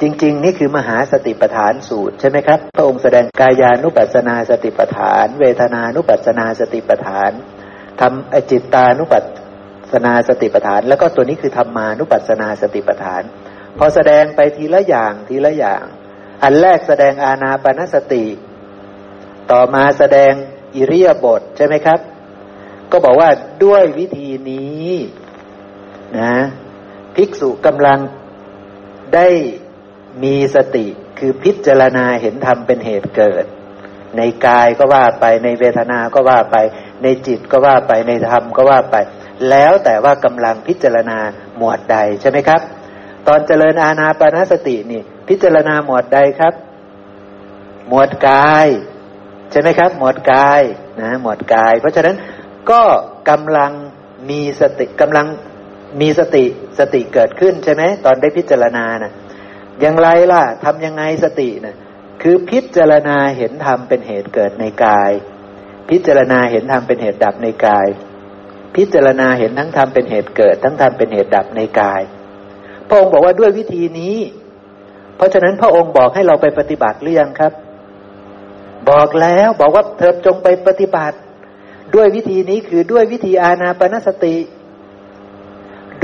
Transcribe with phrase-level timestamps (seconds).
[0.00, 7.30] จริง ๆ นี่คือมหาสติปัฏฐานสูตรใช่ไหมครับ พระองค์แสดงกายานุปัสนาสติปัฏฐาน เวทนานุปัสนาสติปัฏฐาน
[8.00, 9.18] ทำจิตตานุปั
[9.92, 13.22] สนาสติปัฏฐาน แล้วก็ตัวนี้คือธรรมานุปัสนาสติปัฏฐาน
[13.78, 15.84] พอแสดงไปทีละอย่างทีละอย่าง
[16.42, 18.24] อันแรกแสดงอาณาปณสติ
[19.50, 20.32] ต่อมาแสดง
[20.76, 22.00] อิริยาบถใช่ไหมครับ
[22.92, 23.30] ก็บอกว่า
[23.64, 24.90] ด้วยวิธีนี้
[26.18, 26.34] นะ
[27.14, 27.98] ภิกษุกำลัง
[29.14, 29.28] ได้
[30.22, 30.86] มีสติ
[31.18, 33.44] คือพิจารณาเห็นธรรมเป็นเหตุเกิด
[34.16, 36.56] ในกายก็ว่าไปในเวทนาก็ว่าไป
[37.02, 38.96] ในจิตก็ว่าไปในธรรมก็ว่าไป
[39.50, 41.18] แล้วแต่ว่ากำลังพิจารณา
[41.56, 42.60] หมวดใดใช่ไหมครับ
[43.28, 46.54] ตอนเจริญอาณาปณสตินี่ พิจารณาหมวดใดครับ
[47.88, 48.66] หมวดกาย
[49.50, 50.60] ใช่ไหมครับ หมวดกาย
[51.00, 52.16] นะหมวดกาย เพราะฉะนั้น
[52.70, 52.82] ก็
[53.30, 53.72] กำลัง
[54.30, 55.26] มีสติกำลัง
[56.00, 56.44] มีสติ
[56.78, 59.12] สติเกิดขึ้นใช่ไหมตอนได้พิจารณานะ
[59.80, 61.76] อย่างไรล่ะทำยังไงสตินะ
[62.22, 65.10] คือพิจารณาเห็นธรรมเป็นเหตุเกิดในกาย
[65.90, 67.86] พิจารณาเห็นธรรมเป็นเหตุดับในกาย
[68.76, 72.02] พิจารณาเห็นทั้งธรรมเป็นเหตุเกิด ทั้งธรรมเป็นเหตุดับในกาย
[72.88, 74.16] พระองค์บอกว่าด้วยวิธีนี้
[75.16, 77.52] เพราะฉะนั้นพระองค์บอกให้เราไปปฏิบัติหรือยังครับ
[78.90, 81.16] บอกแล้วบอกว่าเธอจงไปปฏิบัติ
[81.94, 84.36] ด้วยวิธีนี้คือด้วยวิธีอาณาปณสติ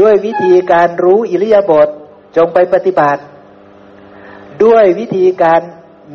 [0.01, 1.89] ด้วยวิธีการรู้อิริยาบถ
[2.37, 3.23] จงไปปฏิบัติ
[4.65, 5.61] ด้วยวิธีการ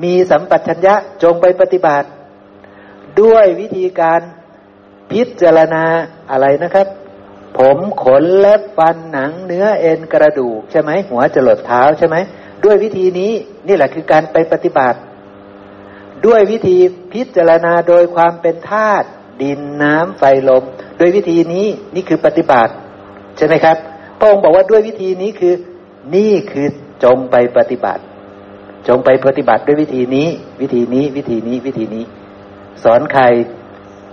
[0.03, 2.07] มีสัมปชัญญะจงไปปฏิบัติ
[3.21, 4.21] ด้วยวิธีการ
[5.11, 5.85] พิจารณา
[6.31, 6.87] อะไรนะครับ
[7.57, 12.15] ผมขนเล็บฟันหนังเนื้อเอ็นกระดูกใช่ไหมหัวจรดเท้าใช่ไหม
[12.63, 13.31] ด้วยวิธีนี้
[13.67, 14.99] นี่แหละคือการไปปฏิบัติ
[16.25, 16.77] ด้วยวิธี
[17.13, 19.07] พิจารณาโดยความเป็นธาตุ
[19.41, 20.63] ดินน้ำไฟลม
[20.99, 22.73] ด้วยวิธีนี้นี่คือปฏิบัติ
[23.37, 23.77] ใช่ไหมครับ
[24.19, 25.53] พระองค์บอกว่าด้วยวิธีนี้คือ
[26.15, 26.67] นี่คือ
[27.03, 28.03] จงไปปฏิบัติ
[28.87, 30.27] จงไปปฏิบัติด้วยวิธีนี้
[30.61, 32.03] วิธีนี้ วิธีนี้ วิธีนี้
[32.83, 33.23] สอนใคร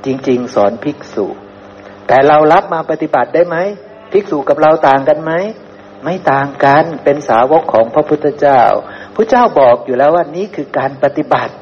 [0.06, 1.26] จริง ๆ สอนภิกษุ
[2.06, 3.56] แต่เรารับมาปฏิบัติได้ไหม
[4.12, 5.32] ภิกษุกับเราต่างกันไหม
[6.04, 8.62] ไม่ต่างกันเป็นสาวกของพระพุทธเจ้า
[9.14, 11.52] พระเจ้าบอกอยู่แล้วว่านี้คือการปฏิบัติ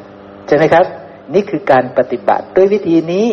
[0.47, 0.87] ใช่ไหมครับ
[1.35, 3.27] นี่คือการปฏิบัติด้วยวิธีนี้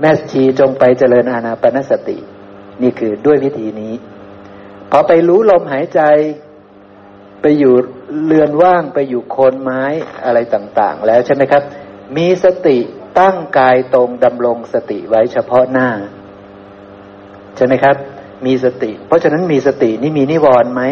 [0.00, 2.18] แม่ชีจงไปเจริญอาณาปณสติ
[2.82, 3.92] นี่คือด้วยวิธีนี้
[4.90, 6.00] พอไปรู้ลมหายใจ
[7.42, 7.74] ไปอยู่
[8.26, 9.82] เรือนว่างไปอยู่โคนไม้
[10.24, 11.62] อะไรต่างๆ แล้วใช่ไหมครับ
[12.16, 12.78] มีสติ
[13.18, 15.88] ตั้งกายตรงดำรงสติไว้เฉพาะหน้า
[17.56, 17.96] ใช่ไหมครับ
[18.46, 20.82] มีสติ เพราะฉะนั้นมีสตินี่มีนิวรณ์ไหม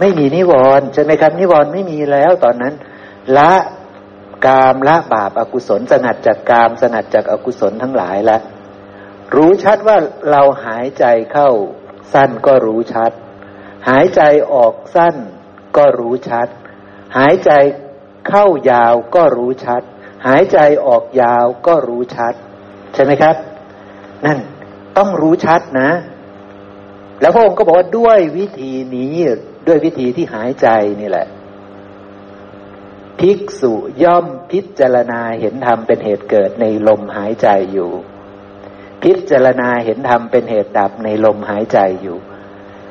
[0.00, 2.74] ไม่มีนิวรณ์ใช่ไหมครับ นิวรณ์ไม่มีแล้วตอนนั้น
[3.36, 3.52] ละ
[4.46, 8.40] กามละบาปอากุศลสงัดจากกามสงัดจากอากุศลทั้งหลายล้ว
[9.34, 9.96] รู้ชัดว่า
[10.30, 11.50] เราหายใจเข้า
[12.12, 13.12] สั้นก็รู้ชัด
[13.88, 14.22] หายใจ
[14.52, 15.16] ออกสั้น
[15.76, 16.48] ก็รู้ชัด
[17.16, 17.50] หายใจ
[18.28, 19.82] เข้ายาวก็รู้ชัด
[20.26, 22.34] หายใจออกยาวก็รู้ชัด
[22.94, 23.36] ใช่ไหมครับ
[24.24, 24.38] นั่น
[24.96, 25.90] ต้องรู้ชัดนะ
[27.20, 29.14] แล้วพระองค์ก็บอกว่าด้วยวิธีนี้
[29.66, 30.68] ด้วยวิธีที่หายใจ
[31.00, 31.26] นี่แหละ
[33.18, 37.90] ภิกษุย่อมพิจารณาเห็นธรรมเป็นเหตุเกิดในลมหายใจอยู่
[39.02, 42.18] พิจารณาเห็นธรรมเป็นเหตุดับในลมหายใจอยู่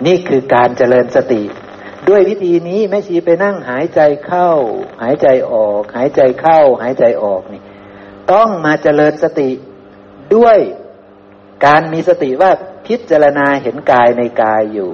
[0.05, 1.43] นี่คือการเจริญสติ
[2.09, 4.49] ด้วยวิธีนี้แม่ชีไปนั่งหายใจเข้า
[5.01, 7.61] หายใจออก หายใจเข้า หายใจออกนี่
[8.31, 9.49] ต้องมาเจริญสติ
[10.35, 10.57] ด้วย
[11.65, 12.51] การมีสติว่า
[12.87, 14.91] พิจารณาเห็นกายในกายอยู่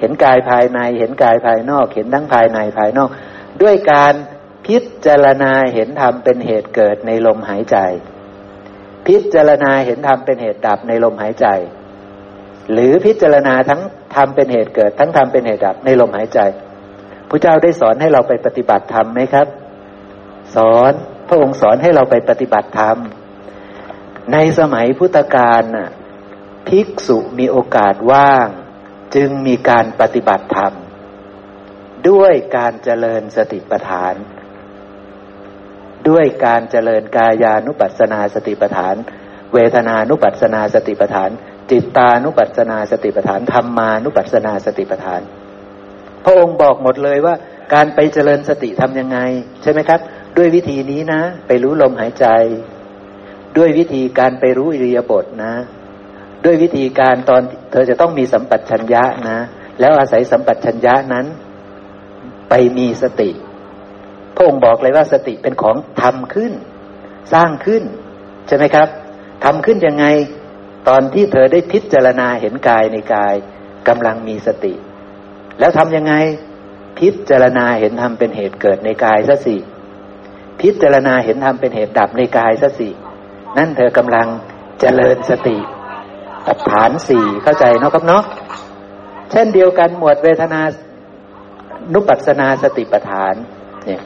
[0.00, 3.10] เห็นกายภายใน เห็นกายภายนอก เห็นทั้งภายในภายนอก
[3.62, 4.14] ด้วยการ
[4.66, 7.76] พิจารณาเห็นธรรมเป็นเหตุเกิดในลมหายใจ
[9.06, 11.46] พิจารณาเห็นธรรมเป็นเหตุดับในลมหายใจ
[12.72, 13.80] หรือพิจารณาทั้ง
[14.14, 16.40] ทำเป็นเหตุเกิด ทั้งทำเป็นเหตุดับในลมหายใจ
[17.28, 19.46] พระเจ้าได้สอนให้เราไปปฏิบัติธรรมไหมครับ
[20.54, 20.92] สอน
[21.28, 22.96] พระองค์สอนให้เราไปปฏิบัติธรรม
[24.32, 25.90] ในสมัยพุทธกาลน่ะ
[26.68, 28.46] ภิกษุมีโอกาสว่าง
[29.14, 30.72] จึงมีการปฏิบัติธรรม
[32.08, 34.14] ด้วยการเจริญสติปัฏฐาน
[36.08, 38.94] ด้วยการเจริญกายานุปัสสนาสติปัฏฐาน
[39.54, 41.30] เวทนานุปัสสนาสติปัฏฐาน
[41.70, 45.20] จิตตานุปัสสนาสติปัฏฐานธรรมานุปัสสนาสติปัฏฐาน
[46.24, 47.34] พระองค์บอกหมดเลยว่า
[47.74, 49.18] การไปเจริญสติทํำยังไง
[49.62, 50.00] ใช่ไหมครับ
[50.36, 52.26] ด้วยวิธีนี้นะ ไปรู้ลมหายใจ
[53.56, 55.54] ด้วยวิธีการไปรู้อิริยาบถนะ
[56.44, 59.38] ด้วยวิธีการตอนเธอจะต้องมีสัมปัชัญญะนะ
[59.80, 61.26] แล้วอาศัยสัมปัชัญญะนั้น
[62.50, 63.30] ไปมีสติ
[64.34, 66.52] พระองค์บอกเลยว่าสติเป็นของทำขึ้น
[67.32, 67.82] สร้างขึ้น
[68.48, 68.88] ใช่ไหมครับ
[69.44, 70.06] ทำขึ้นยังไง
[70.88, 73.34] ตอนที่เธอได้พิจารณาเห็นกายในกาย
[73.88, 74.74] กำลังมีสติ
[75.58, 76.14] แล้วทำยังไง
[76.98, 79.56] พิจารณาเห็นธรรมเป็นเหตุเกิดในกายซะสิ
[80.60, 82.90] พิจารณาเห็นธรรมเป็นเหตุดับในกายซะสิ
[83.58, 84.26] นั่นเธอกำลัง
[84.80, 85.58] เจริญสติ
[86.46, 88.24] กับฐานสี่เข้าใจเนาะครับเนาะ
[89.30, 90.60] เช่นเดียวกันหมวดเวทนา
[91.94, 93.34] นุปัสนาสติปัฏฐาน
[93.86, 94.02] เนี่ย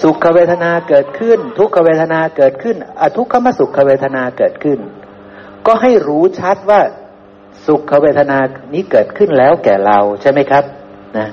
[0.00, 4.78] สุขเวทนาเกิดขึ้น ทุกขเวทนาเกิดขึ้น อทุกขมสุขเวทนาเกิดขึ้น
[5.66, 6.80] ก็ให้รู้ชัดว่า
[7.66, 8.38] สุขเวทนา
[8.74, 10.64] นี้เกิดขึ้นแล้วแก่เราใช่ไหมครับ
[11.18, 11.28] นะ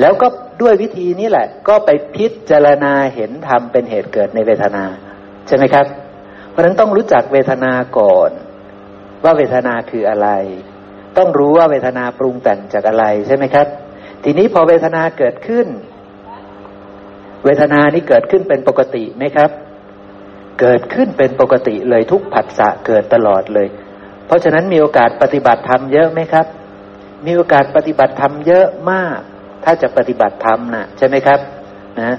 [0.00, 0.26] แล้วก็
[0.62, 4.84] ด้วยวิธีนี้แหละ ก็ไปพิจารณาเห็นธรรมเป็นเหตุเกิดในเวทนา
[5.46, 5.86] ใช่ไหมครับ
[6.50, 8.30] เพราะฉะนั้นต้องรู้จักเวทนาก่อน
[9.24, 10.28] ว่าเวทนาคืออะไร
[11.18, 13.66] ต้องรู้ว่าเวทนาปรุงแต่งจากอะไรใช่ไหมครับ
[14.24, 15.66] ทีนี้พอเวทนาเกิดขึ้น
[17.44, 19.50] เวทนานี้เกิดขึ้นเป็นปกติไหมครับ
[20.60, 23.68] เกิดขึ้นเป็นปกติเลยทุกผัสสะเกิดตลอดเลย
[24.26, 26.46] เพราะฉะนั้นมีโอกาสปฏิบัติธรรมเยอะไหมครับ
[27.26, 29.18] มีโอกาสปฏิบัติธรรมเยอะมาก
[29.64, 31.40] ถ้าจะปฏิบัติธรรมนะใช่ไหมครับ
[32.00, 32.16] นะ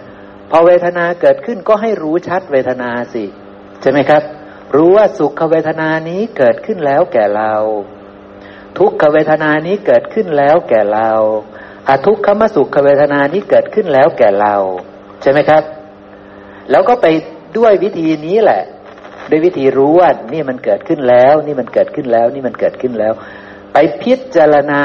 [0.49, 3.23] พอเวทนาเกิดขึ้นก็ให้รู้ชัดเวทนาสิ
[3.81, 4.23] ใช่ไหมครับ
[4.75, 7.53] รู้ว่าสุขเวทนานี้เกิดขึ้นแล้วแก่เรา
[8.79, 11.09] ทุกขเวทนานี้เกิดขึ้นแล้วแก่เรา
[11.87, 14.55] อทุกขมสุขเวทนานี้เกิดขึ้นแล้วแก่เรา
[15.21, 15.63] ใช่ไหมครับ
[16.71, 17.07] แล้วก็ไป
[17.57, 18.63] ด้วยวิธีนี้แหละ
[19.29, 23.13] ด้วยวิธีรู้ว่านี่มันเกิดขึ้นแล้ว นี่มันเกิดขึ้นแล้ว นี่มันเกิดขึ้นแล้ว
[23.73, 24.81] ไปพิจารณา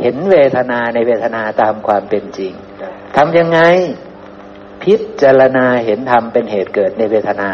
[0.00, 2.52] เห็นเวทนาในเวทนาตามความเป็นจริง
[3.16, 3.60] ทำยังไง
[4.84, 7.50] พิจารณาเห็นธรรมเป็นเหตุเกิดในเวทนา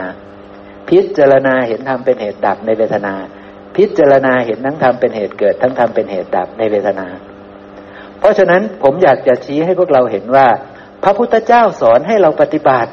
[0.88, 3.14] พิจารณาเห็นธรรมเป็นเหตุดับในเวทนา
[3.76, 7.06] พิจารณาเห็นทั้งธรรมเป็นเหตุเกิด ทั้งธรรมเป็นเหตุดับในเวทนา
[8.18, 10.46] เพราะฉะนั้นผมอยากจะชี้ให้พวกเราเห็นว่า
[11.02, 12.90] พระพุทธเจ้าสอนให้เราปฏิบัติ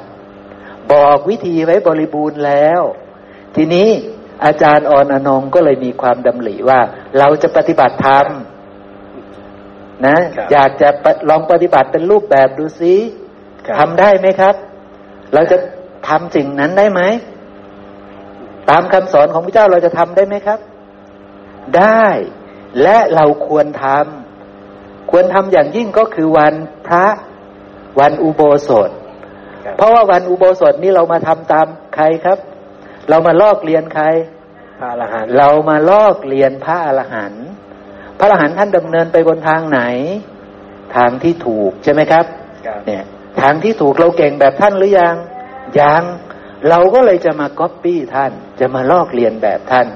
[0.93, 2.81] บอกวิธีไว้บริบูรณ์แล้ว
[3.55, 3.89] ทีนี้
[4.45, 6.79] อาจารย์ออนอนงก็เลยมีความดำริว่า
[7.19, 8.25] เราจะปฏิบัติธรรม
[10.05, 10.17] นะ
[10.51, 10.89] อยากจะ
[11.29, 12.95] ลองปฏิบัติเป็นรูปแบบดูซิ
[13.77, 14.55] ทำได้ไหมครับ
[15.33, 15.57] เราจะ
[16.07, 17.01] ทำสิ่งนั้นได้ไหม
[18.69, 20.59] ตามคำสอนของพระเจ้าเราจะทำได้ไหมครับ
[21.77, 22.07] ได้
[22.81, 26.53] และเราควรทำควรทำอย่างยิ่งก็คือวัน
[26.87, 27.05] พระ
[27.99, 28.89] วันอุโบสถ
[29.77, 32.37] เพราะว่าวันอุโบสถนี้เรามาทำตามใครครับ
[33.09, 34.05] เรามาลอกเรียนใคร
[34.79, 37.45] พระอรหันต์เรามาลอกเรียนพระอรหันต์
[38.19, 39.81] พระอรหันต์ท่านดำเนินไปบนทางไหน
[40.95, 42.25] ทางที่ถูกใช่ไหมครับ
[42.85, 43.03] เนี่ย
[43.41, 45.15] ทางที่ถูกเราเก่งแบบท่านหรือยัง
[45.79, 46.03] ยัง
[46.69, 49.87] เราก็เลยจะมาก๊อปปี้ท่าน จะมาลอกเรียนแบบท่าน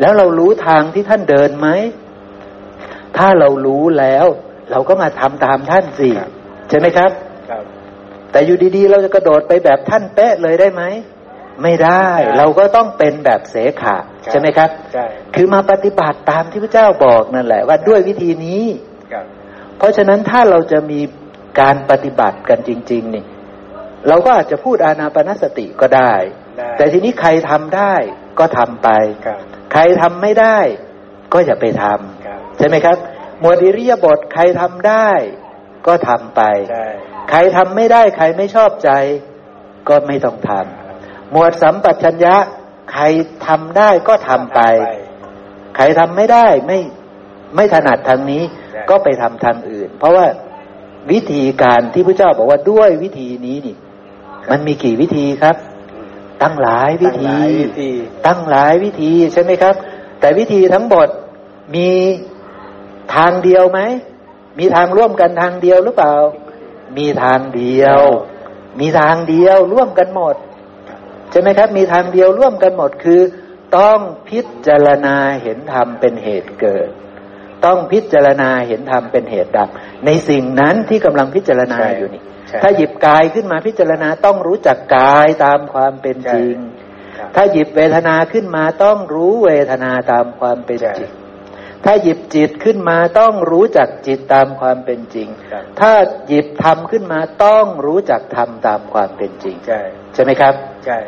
[0.00, 1.68] แล้วเรารู้ทางที่ท่านเดินไหม
[3.16, 4.26] ถ้าเรารู้แล้ว
[4.70, 6.10] เราก็มาทำตามท่านสิ
[6.68, 7.10] ใช่ไหมครับ
[7.50, 7.64] ครับ
[8.32, 10.82] แต่อยู่ดีๆ เราจะกระโดดไปแบบท่านเป๊ะเลยได้ไหม
[11.62, 13.96] ไม่ได้ เราก็ต้องเป็นแบบเสขะ
[14.30, 15.04] ใช่ไหมครับใช่
[15.34, 18.64] คือมาปฏิบัติตามที่พระเจ้าบอกนั่นแหละ ว่าด้วยวิธีนี้
[19.12, 19.24] ครับ
[19.78, 21.00] เพราะฉะนั้นถ้าเราจะมี
[21.60, 23.24] การปฏิบัติกันจริง ๆ นี่
[24.08, 26.14] เราก็อาจจะพูดอานาปนสติก็ได้
[26.58, 27.94] ได้แต่ทีนี้ใครทำได้
[28.38, 28.88] ก็ทำไป
[29.26, 29.38] ครับ
[29.72, 30.58] ใครทำไม่ได้
[31.32, 32.96] ก็อย่าไปทำครับใช่ไหมครับ
[33.40, 35.10] หมวดอิริยาบถใครทำได้
[35.86, 36.42] ก็ทำไป
[37.30, 38.90] ใช่ใครทำไม่ได้ ใครไม่ชอบใจ
[39.88, 42.36] ก็ไม่ต้องทำหมวดสัมปชัญญะ
[42.92, 43.04] ใคร
[43.46, 44.60] ทำได้ก็ทำไป
[45.76, 46.78] ใครทำไม่ได้ไม่
[47.56, 48.42] ไม่ถนัดทางนี้
[48.90, 50.26] ก็ไปทำทางอื่น เพราะว่า
[51.10, 53.76] วิธีการที่พระเจ้าบอกว่าด้วยวิธีนี้นี่
[54.50, 55.56] มันมีกี่วิธีครับ
[56.42, 57.90] ตั้งหลายวิธี ตั้งหลายวิธี
[58.26, 59.74] ตั้งหลายวิธีใช่ไหมครับ
[60.20, 61.08] แต่วิธีทั้งหมด
[61.74, 61.88] มี
[63.14, 63.80] ทางเดียวไหม
[64.58, 66.14] มีทางร่วมกันทางเดียวหรือเปล่า
[66.98, 68.00] มีทางเดียว
[68.80, 70.36] มีทางเดียวร่วมกันหมด
[71.30, 73.20] ใช่ไหมครับ มีทางเดียวร่วมกันหมดคือ
[73.78, 76.88] ต้องพิจารณาเห็นธรรมเป็นเหตุเกิด
[77.64, 79.68] ต้องพิจารณาเห็นธรรมเป็นเหตุดับ
[80.06, 86.54] ในสิ่งนั้นที่กำลังพิจารณาใช่อยู่นี่ใช่ถ้าหยิบกายขึ้นมาพิจารณาต้องรู้จักกายตามความเป็นจริง
[87.18, 91.10] ครับถ้าหยิบเวทนาขึ้นมาต้องรู้เวทนาตามความเป็นใช่จริง
[91.84, 95.92] ถ้าหยิบจิตขึ้นมาต้องรู้จักจิตตามความเป็นจริงครับถ้า
[96.28, 99.80] หยิบธรรมขึ้นมาต้องรู้จักธรรมตามความเป็นจริง ใช่
[100.14, 100.54] ใช่ไหมครับ
[100.86, 100.98] ใช่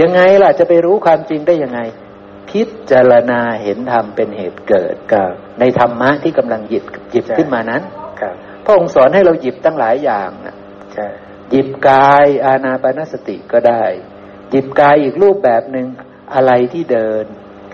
[0.00, 1.80] ยังไงล่ะจะไปรู้ความจริงได้ยังไง
[2.48, 7.82] พิจารณาเห็นธรรมเป็นเหตุเกิดครับในธรรมะที่กำลังหยิบหยิบใช่ขึ้นมานั้น
[8.20, 10.56] ครับ พระองค์สอนให้เราหยิบตั้งหลายอย่างนะ
[10.94, 11.06] ใช่
[11.50, 13.84] หยิบกายอานาปานสติก็ได้
[14.50, 15.86] หยิบกายอีกรูปแบบหนึ่ง
[16.34, 17.24] อะไรที่เดิน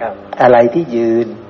[0.00, 1.44] ครับ อะไรที่ยืนครับ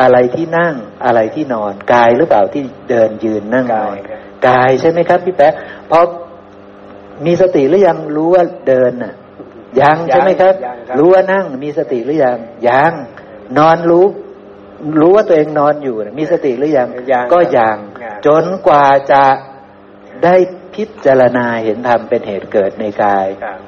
[0.00, 0.74] อะไรที่นั่ง
[1.04, 5.54] อะไรที่นอนกายหรือเปล่าที่เดินยืนนั่งนอนกายครับกายใช่ไหมครับ พี่แป๊ะ
[5.90, 6.00] พอ
[7.26, 9.14] มีสติหรือยังรู้ว่าเดินน่ะ
[9.80, 12.38] ยังใช่ไหมครับยังครับรู้ว่านั่ง มีสติหรือยัง
[12.68, 12.92] ยัง
[13.58, 14.06] นอนรู้
[15.00, 19.24] รู้ว่าตัวเองนอนอยู่น่ะมีสติหรือยังยังก็ยังยังจนกว่าจะ
[20.24, 20.34] ได้
[20.74, 23.58] พิจารณาเห็นธรรมเป็นเหตุเกิดในกายครับ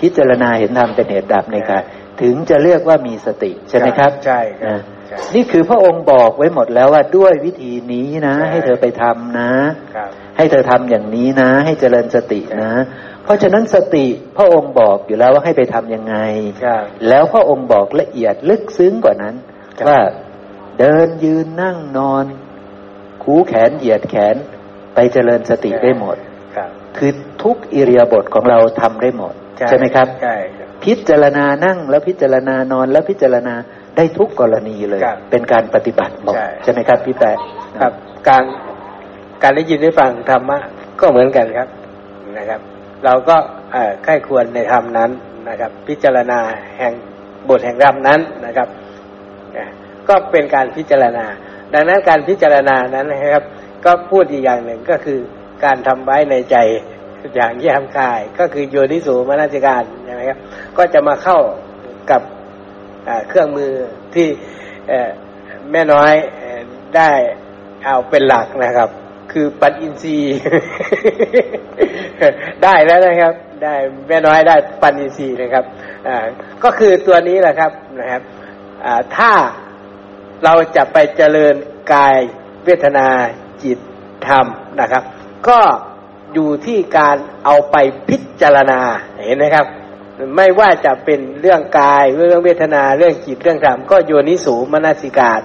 [0.00, 1.82] พิจารณาเห็นธรรมเป็นเหตุดับในกาย
[2.20, 4.80] ถึงจะเรียกว่ามีสติใช่ไหมครับ ใช่ครับ
[5.12, 9.52] นะใช่นี่คือพระองค์บอกไว้หมดแล้วว่าด้วยวิธีนี้นะใช่ให้เธอไปทำนะ
[9.94, 12.72] ครับให้เธอทำอย่างนี้นะ ให้เจริญสตินะ
[13.24, 16.16] เพราะฉะนั้นสติพระองค์บอกอยู่แล้วว่าให้ไปทำยังไง
[16.64, 19.34] ครับแล้วพระองค์บอกละเอียดลึกซึ้งกว่านั้น
[19.78, 20.00] ครับว่า
[20.78, 22.24] เดินยืนนั่งนอน
[23.22, 24.36] คูแขนเหยียดแขน
[24.94, 26.16] ไปเจริญสติได้หมด
[26.56, 27.10] ครับคือ
[27.42, 29.34] ทุกอิริยาบถของเราทำได้หมด
[29.68, 33.54] ใช่ไหมครับใช่ครับ พิจารณานั่งแล้วพิจารณานอนแล้วพิจารณา
[33.96, 37.38] ได้ทุกกรณีเลยครับเป็นการปฏิบัติหมดใช่ใช่ไหมครับพี่แปะ
[37.80, 37.92] ครับ
[38.28, 38.44] การ
[39.42, 40.58] การได้ยินได้ฟังธรรมะ
[41.00, 41.68] ก็เหมือนกันครับ
[42.38, 42.60] นะครับ
[43.04, 43.36] เราก็
[43.72, 45.10] เอ่อใคร่ควรในธรรมนั้น
[45.48, 46.40] นะครับ พิจารณา
[46.78, 46.92] แห่ง
[47.48, 48.68] บทแห่งธรรมนั้นนะครับ
[49.56, 49.66] นะ
[50.08, 51.26] ก็เป็นการพิจารณา
[51.74, 53.44] ดังนั้นการพิจารณานั้นนะครับ
[53.84, 55.18] ก็พูดอีกอย่างหนึ่งก็คือ
[55.64, 56.56] การทำไว้ในใจ
[57.36, 60.38] อย่างแยมกาย ก็คือโยนิสูมนสิการใช่ไหมครับ
[60.76, 61.38] ก็จะมาเข้า
[62.10, 62.39] กับอ่า
[63.28, 63.72] เครื่องมือ
[64.14, 64.28] ที่
[65.70, 66.12] แม่น้อย
[66.96, 67.10] ได้
[67.84, 68.88] เอาเป็นหลักนะครับ
[69.32, 70.36] คือปัญอินทรีย์
[72.64, 73.74] ได้แล้วนะครับ ได้
[74.08, 75.64] แม่น้อยได้ปัญอินทรีย์นะครับ
[76.64, 78.22] ก็คือตัวนี้แหละครับนะครับ
[79.16, 79.32] ถ้า
[80.44, 81.54] เราจะไปเจริญ
[81.92, 82.16] กาย
[82.64, 83.08] เวทนา
[83.62, 83.78] จิต
[84.26, 84.46] ธรรม
[84.80, 85.02] นะครับ
[85.48, 85.60] ก็
[86.34, 87.76] อยู่ที่การเอาไป
[88.08, 88.80] พิจารณา
[89.24, 89.66] เห็นไหมครับ
[90.36, 95.40] ไม่ว่าจะเป็นเรื่องกายเรื่องเวทนาเรื่องจิตเรื่องธรรมก็โยนิสูมนสิการ